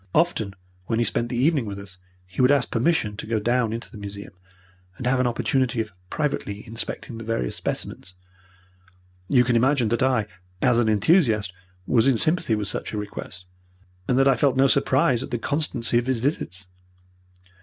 [0.15, 0.55] Often
[0.87, 3.91] when he spent the evening with us he would ask permission to go down into
[3.91, 4.33] the museum
[4.97, 8.15] and have an opportunity of privately inspecting the various specimens.
[9.29, 10.25] You can imagine that I,
[10.59, 11.53] as an enthusiast,
[11.85, 13.45] was in sympathy with such a request,
[14.07, 16.65] and that I felt no surprise at the constancy of his visits.